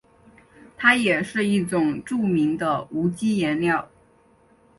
[0.75, 3.87] 它也是一种著名的无机颜料。